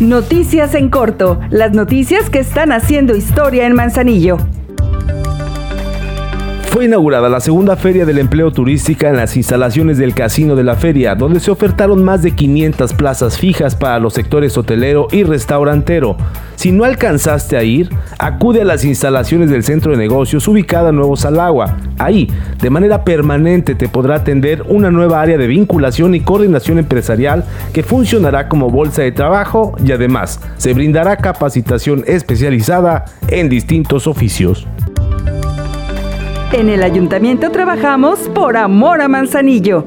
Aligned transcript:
Noticias 0.00 0.74
en 0.74 0.88
corto, 0.88 1.38
las 1.50 1.72
noticias 1.72 2.28
que 2.28 2.40
están 2.40 2.72
haciendo 2.72 3.14
historia 3.14 3.66
en 3.66 3.74
Manzanillo. 3.74 4.38
Fue 6.72 6.86
inaugurada 6.86 7.28
la 7.28 7.40
segunda 7.40 7.76
feria 7.76 8.06
del 8.06 8.16
empleo 8.16 8.50
turística 8.50 9.10
en 9.10 9.16
las 9.16 9.36
instalaciones 9.36 9.98
del 9.98 10.14
Casino 10.14 10.56
de 10.56 10.64
la 10.64 10.74
Feria, 10.74 11.14
donde 11.14 11.38
se 11.38 11.50
ofertaron 11.50 12.02
más 12.02 12.22
de 12.22 12.30
500 12.30 12.94
plazas 12.94 13.36
fijas 13.36 13.76
para 13.76 13.98
los 13.98 14.14
sectores 14.14 14.56
hotelero 14.56 15.06
y 15.12 15.22
restaurantero. 15.22 16.16
Si 16.56 16.72
no 16.72 16.84
alcanzaste 16.84 17.58
a 17.58 17.62
ir, 17.62 17.90
acude 18.18 18.62
a 18.62 18.64
las 18.64 18.86
instalaciones 18.86 19.50
del 19.50 19.64
centro 19.64 19.92
de 19.92 19.98
negocios 19.98 20.48
ubicada 20.48 20.88
en 20.88 20.96
Nuevo 20.96 21.14
Salagua. 21.14 21.76
Ahí, 21.98 22.30
de 22.62 22.70
manera 22.70 23.04
permanente, 23.04 23.74
te 23.74 23.90
podrá 23.90 24.14
atender 24.14 24.62
una 24.66 24.90
nueva 24.90 25.20
área 25.20 25.36
de 25.36 25.48
vinculación 25.48 26.14
y 26.14 26.20
coordinación 26.20 26.78
empresarial 26.78 27.44
que 27.74 27.82
funcionará 27.82 28.48
como 28.48 28.70
bolsa 28.70 29.02
de 29.02 29.12
trabajo 29.12 29.74
y 29.84 29.92
además 29.92 30.40
se 30.56 30.72
brindará 30.72 31.18
capacitación 31.18 32.02
especializada 32.06 33.04
en 33.28 33.50
distintos 33.50 34.06
oficios. 34.06 34.66
En 36.52 36.68
el 36.68 36.82
ayuntamiento 36.82 37.50
trabajamos 37.50 38.28
por 38.28 38.58
amor 38.58 39.00
a 39.00 39.08
Manzanillo. 39.08 39.86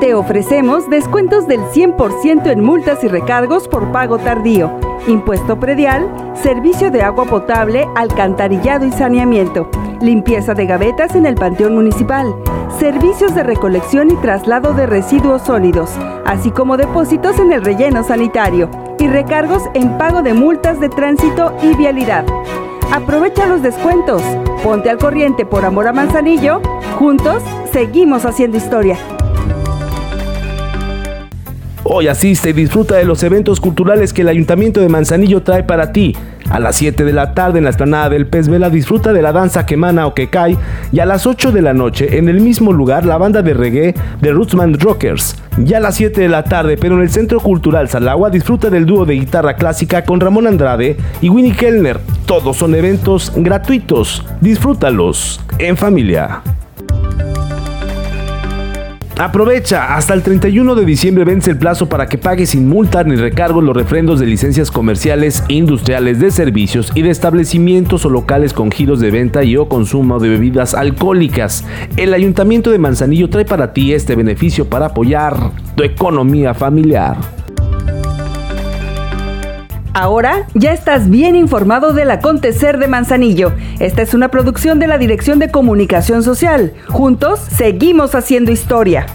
Te 0.00 0.14
ofrecemos 0.14 0.88
descuentos 0.88 1.46
del 1.46 1.60
100% 1.60 2.50
en 2.50 2.64
multas 2.64 3.04
y 3.04 3.08
recargos 3.08 3.68
por 3.68 3.92
pago 3.92 4.16
tardío, 4.16 4.72
impuesto 5.06 5.60
predial, 5.60 6.10
servicio 6.42 6.90
de 6.90 7.02
agua 7.02 7.26
potable, 7.26 7.86
alcantarillado 7.94 8.86
y 8.86 8.92
saneamiento, 8.92 9.70
limpieza 10.00 10.54
de 10.54 10.64
gavetas 10.64 11.14
en 11.14 11.26
el 11.26 11.34
Panteón 11.34 11.74
Municipal, 11.74 12.34
servicios 12.80 13.34
de 13.34 13.42
recolección 13.42 14.10
y 14.10 14.16
traslado 14.16 14.72
de 14.72 14.86
residuos 14.86 15.42
sólidos, 15.42 15.90
así 16.24 16.50
como 16.50 16.78
depósitos 16.78 17.38
en 17.38 17.52
el 17.52 17.62
relleno 17.62 18.02
sanitario 18.02 18.70
y 18.98 19.06
recargos 19.06 19.64
en 19.74 19.98
pago 19.98 20.22
de 20.22 20.32
multas 20.32 20.80
de 20.80 20.88
tránsito 20.88 21.54
y 21.62 21.74
vialidad. 21.74 22.24
Aprovecha 22.92 23.46
los 23.46 23.62
descuentos. 23.62 24.20
Ponte 24.62 24.90
al 24.90 24.98
corriente 24.98 25.46
por 25.46 25.64
amor 25.64 25.88
a 25.88 25.94
Manzanillo. 25.94 26.60
Juntos 26.98 27.42
seguimos 27.72 28.26
haciendo 28.26 28.58
historia. 28.58 28.98
Hoy 31.84 32.06
asiste 32.06 32.50
y 32.50 32.52
disfruta 32.52 32.94
de 32.94 33.04
los 33.04 33.24
eventos 33.24 33.58
culturales 33.58 34.12
que 34.12 34.22
el 34.22 34.28
Ayuntamiento 34.28 34.78
de 34.80 34.88
Manzanillo 34.88 35.42
trae 35.42 35.64
para 35.64 35.90
ti. 35.90 36.16
A 36.48 36.60
las 36.60 36.76
7 36.76 37.04
de 37.04 37.12
la 37.12 37.34
tarde 37.34 37.58
en 37.58 37.64
la 37.64 37.70
esplanada 37.70 38.08
del 38.08 38.28
Pez 38.28 38.46
Vela 38.46 38.70
disfruta 38.70 39.12
de 39.12 39.20
la 39.20 39.32
danza 39.32 39.66
quemana 39.66 40.06
o 40.06 40.14
que 40.14 40.30
cae 40.30 40.56
y 40.92 41.00
a 41.00 41.06
las 41.06 41.26
8 41.26 41.50
de 41.50 41.60
la 41.60 41.74
noche 41.74 42.18
en 42.18 42.28
el 42.28 42.40
mismo 42.40 42.72
lugar 42.72 43.04
la 43.04 43.18
banda 43.18 43.42
de 43.42 43.54
reggae 43.54 43.94
de 44.20 44.32
Rootsman 44.32 44.78
Rockers. 44.78 45.36
Ya 45.58 45.78
a 45.78 45.80
las 45.80 45.96
7 45.96 46.20
de 46.20 46.28
la 46.28 46.44
tarde, 46.44 46.76
pero 46.76 46.94
en 46.94 47.02
el 47.02 47.10
Centro 47.10 47.40
Cultural 47.40 47.88
Salagua 47.88 48.30
disfruta 48.30 48.70
del 48.70 48.86
dúo 48.86 49.04
de 49.04 49.14
guitarra 49.14 49.56
clásica 49.56 50.04
con 50.04 50.20
Ramón 50.20 50.46
Andrade 50.46 50.96
y 51.20 51.30
Winnie 51.30 51.56
Kellner. 51.56 51.98
Todos 52.26 52.58
son 52.58 52.76
eventos 52.76 53.32
gratuitos. 53.34 54.24
Disfrútalos 54.40 55.40
en 55.58 55.76
familia. 55.76 56.42
Aprovecha, 59.18 59.94
hasta 59.94 60.14
el 60.14 60.22
31 60.22 60.74
de 60.74 60.84
diciembre 60.86 61.24
vence 61.24 61.50
el 61.50 61.58
plazo 61.58 61.88
para 61.88 62.06
que 62.08 62.16
pagues 62.16 62.50
sin 62.50 62.68
multa 62.68 63.04
ni 63.04 63.14
recargos 63.14 63.62
los 63.62 63.76
refrendos 63.76 64.18
de 64.18 64.26
licencias 64.26 64.70
comerciales, 64.70 65.44
industriales, 65.48 66.18
de 66.18 66.30
servicios 66.30 66.90
y 66.94 67.02
de 67.02 67.10
establecimientos 67.10 68.04
o 68.06 68.08
locales 68.08 68.52
con 68.54 68.70
giros 68.70 69.00
de 69.00 69.10
venta 69.10 69.44
y 69.44 69.56
o 69.56 69.68
consumo 69.68 70.18
de 70.18 70.30
bebidas 70.30 70.74
alcohólicas. 70.74 71.64
El 71.96 72.14
Ayuntamiento 72.14 72.70
de 72.70 72.78
Manzanillo 72.78 73.28
trae 73.28 73.44
para 73.44 73.74
ti 73.74 73.92
este 73.92 74.16
beneficio 74.16 74.68
para 74.68 74.86
apoyar 74.86 75.52
tu 75.76 75.82
economía 75.84 76.54
familiar. 76.54 77.41
Ahora 79.94 80.46
ya 80.54 80.72
estás 80.72 81.10
bien 81.10 81.36
informado 81.36 81.92
del 81.92 82.10
acontecer 82.10 82.78
de 82.78 82.88
Manzanillo. 82.88 83.52
Esta 83.78 84.00
es 84.00 84.14
una 84.14 84.28
producción 84.28 84.78
de 84.78 84.86
la 84.86 84.96
Dirección 84.96 85.38
de 85.38 85.50
Comunicación 85.50 86.22
Social. 86.22 86.72
Juntos 86.88 87.40
seguimos 87.40 88.14
haciendo 88.14 88.52
historia. 88.52 89.06